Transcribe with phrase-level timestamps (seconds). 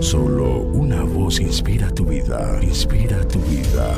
[0.00, 3.94] Solo una voz inspira tu vida, inspira tu vida.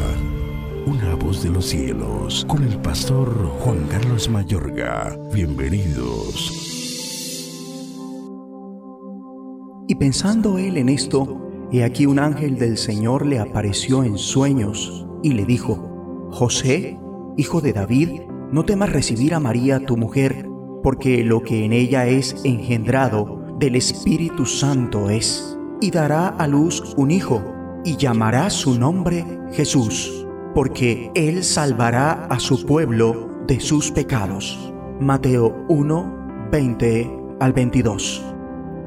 [0.87, 3.29] Una voz de los cielos, con el pastor
[3.61, 5.19] Juan Carlos Mayorga.
[5.33, 6.53] Bienvenidos.
[9.89, 11.40] Y pensando él en esto,
[11.72, 16.98] he aquí un ángel del Señor le apareció en sueños y le dijo, José,
[17.36, 18.20] hijo de David,
[18.52, 20.46] no temas recibir a María tu mujer,
[20.82, 26.94] porque lo que en ella es engendrado del Espíritu Santo es y dará a luz
[26.96, 27.43] un hijo,
[27.84, 34.73] y llamará su nombre Jesús, porque él salvará a su pueblo de sus pecados.
[35.01, 38.25] Mateo 1, 20 al 22.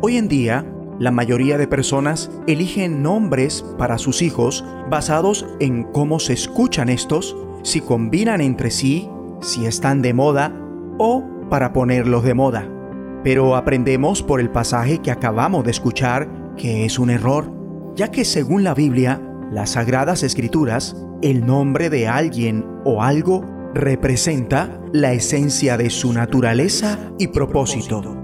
[0.01, 0.65] Hoy en día,
[0.99, 7.35] la mayoría de personas eligen nombres para sus hijos basados en cómo se escuchan estos,
[7.63, 9.09] si combinan entre sí,
[9.41, 10.53] si están de moda
[10.97, 12.69] o para ponerlos de moda.
[13.23, 17.51] Pero aprendemos por el pasaje que acabamos de escuchar que es un error,
[17.95, 19.19] ya que según la Biblia,
[19.51, 26.99] las sagradas escrituras, el nombre de alguien o algo representa la esencia de su naturaleza
[27.17, 28.15] y propósito.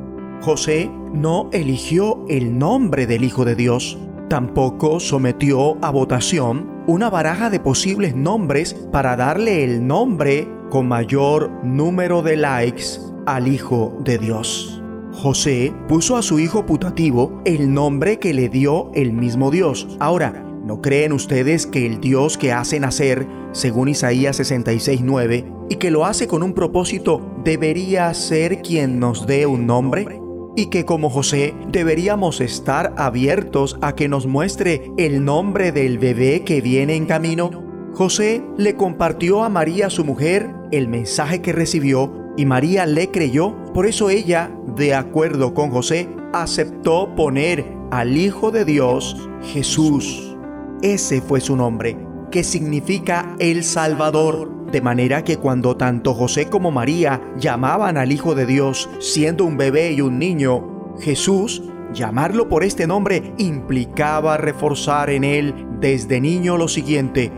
[0.42, 3.98] José no eligió el nombre del Hijo de Dios,
[4.30, 11.50] tampoco sometió a votación una baraja de posibles nombres para darle el nombre con mayor
[11.64, 14.77] número de likes al Hijo de Dios.
[15.18, 19.98] José puso a su hijo putativo el nombre que le dio el mismo Dios.
[20.00, 25.90] Ahora, ¿no creen ustedes que el Dios que hace nacer, según Isaías 66.9, y que
[25.90, 30.22] lo hace con un propósito, debería ser quien nos dé un nombre?
[30.60, 36.44] y que como José deberíamos estar abiertos a que nos muestre el nombre del bebé
[36.44, 37.52] que viene en camino?
[37.94, 43.56] José le compartió a María su mujer el mensaje que recibió y María le creyó,
[43.74, 50.36] por eso ella, de acuerdo con José, aceptó poner al Hijo de Dios Jesús.
[50.82, 51.98] Ese fue su nombre,
[52.32, 54.56] que significa el Salvador.
[54.72, 59.58] De manera que cuando tanto José como María llamaban al Hijo de Dios, siendo un
[59.58, 61.64] bebé y un niño, Jesús,
[61.94, 67.32] llamarlo por este nombre implicaba reforzar en él desde niño lo siguiente,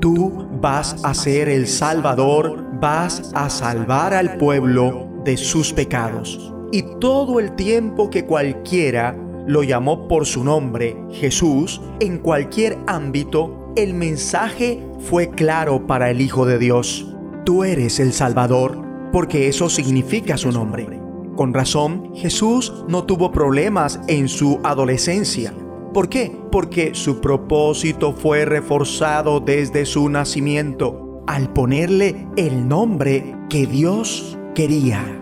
[0.00, 6.52] tú vas a ser el Salvador vas a salvar al pueblo de sus pecados.
[6.72, 9.14] Y todo el tiempo que cualquiera
[9.46, 16.22] lo llamó por su nombre, Jesús, en cualquier ámbito, el mensaje fue claro para el
[16.22, 17.14] Hijo de Dios.
[17.44, 18.82] Tú eres el Salvador,
[19.12, 20.98] porque eso significa su nombre.
[21.36, 25.52] Con razón, Jesús no tuvo problemas en su adolescencia.
[25.92, 26.32] ¿Por qué?
[26.50, 35.21] Porque su propósito fue reforzado desde su nacimiento al ponerle el nombre que Dios quería.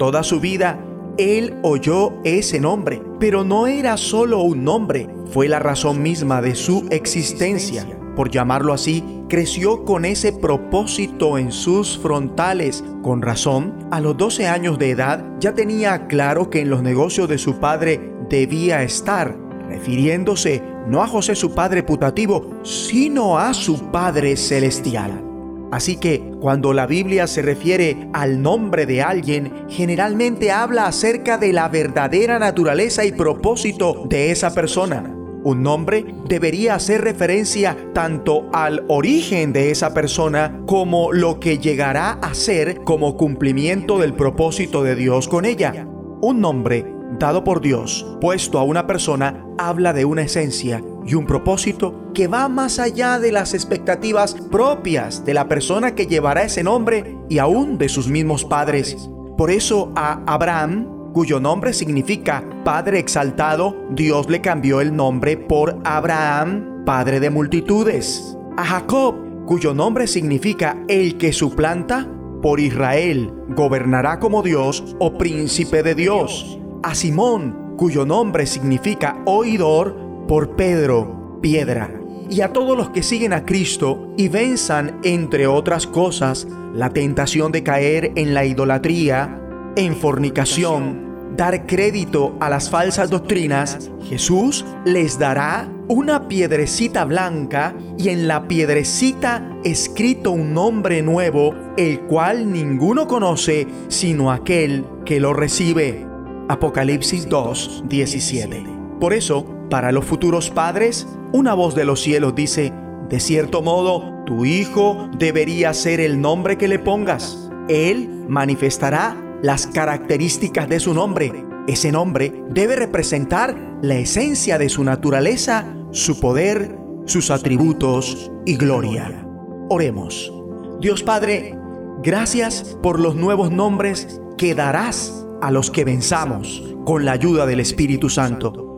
[0.00, 0.82] Toda su vida
[1.18, 6.54] él oyó ese nombre, pero no era solo un nombre, fue la razón misma de
[6.54, 7.86] su existencia.
[8.16, 12.82] Por llamarlo así, creció con ese propósito en sus frontales.
[13.02, 17.28] Con razón, a los 12 años de edad ya tenía claro que en los negocios
[17.28, 18.00] de su padre
[18.30, 19.36] debía estar,
[19.68, 25.29] refiriéndose no a José su padre putativo, sino a su Padre celestial.
[25.70, 31.52] Así que cuando la Biblia se refiere al nombre de alguien, generalmente habla acerca de
[31.52, 35.14] la verdadera naturaleza y propósito de esa persona.
[35.42, 42.12] Un nombre debería hacer referencia tanto al origen de esa persona como lo que llegará
[42.12, 45.86] a ser como cumplimiento del propósito de Dios con ella.
[46.20, 46.84] Un nombre
[47.18, 52.28] dado por Dios, puesto a una persona, habla de una esencia y un propósito que
[52.28, 57.38] va más allá de las expectativas propias de la persona que llevará ese nombre y
[57.38, 59.10] aún de sus mismos padres.
[59.36, 65.80] Por eso a Abraham, cuyo nombre significa Padre exaltado, Dios le cambió el nombre por
[65.84, 68.38] Abraham, Padre de multitudes.
[68.56, 69.16] A Jacob,
[69.46, 72.06] cuyo nombre significa el que suplanta,
[72.40, 80.09] por Israel, gobernará como Dios o príncipe de Dios a Simón, cuyo nombre significa oidor,
[80.30, 81.90] por Pedro, piedra,
[82.30, 87.50] y a todos los que siguen a Cristo y venzan, entre otras cosas, la tentación
[87.50, 89.42] de caer en la idolatría,
[89.74, 98.10] en fornicación, dar crédito a las falsas doctrinas, Jesús les dará una piedrecita blanca y
[98.10, 105.32] en la piedrecita escrito un nombre nuevo, el cual ninguno conoce sino aquel que lo
[105.32, 106.06] recibe.
[106.48, 108.64] Apocalipsis 2, 17.
[109.00, 112.72] Por eso, para los futuros padres, una voz de los cielos dice,
[113.08, 117.50] de cierto modo, tu hijo debería ser el nombre que le pongas.
[117.68, 121.32] Él manifestará las características de su nombre.
[121.66, 126.76] Ese nombre debe representar la esencia de su naturaleza, su poder,
[127.06, 129.26] sus atributos y gloria.
[129.68, 130.32] Oremos.
[130.80, 131.56] Dios Padre,
[132.02, 137.60] gracias por los nuevos nombres que darás a los que venzamos con la ayuda del
[137.60, 138.69] Espíritu Santo.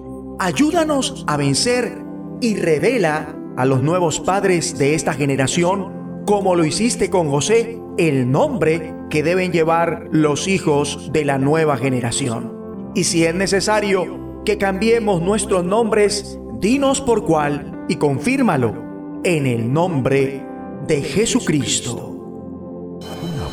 [0.45, 2.03] Ayúdanos a vencer
[2.41, 8.29] y revela a los nuevos padres de esta generación, como lo hiciste con José, el
[8.29, 12.91] nombre que deben llevar los hijos de la nueva generación.
[12.97, 19.73] Y si es necesario que cambiemos nuestros nombres, dinos por cuál y confírmalo en el
[19.73, 20.45] nombre
[20.89, 22.12] de Jesucristo.